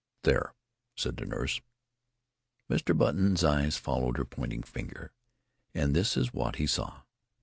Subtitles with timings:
[0.23, 0.55] "There!"
[0.95, 1.61] said the nurse.
[2.71, 2.97] Mr.
[2.97, 5.11] Button's eyes followed her pointing finger,
[5.75, 7.03] and this is what he saw.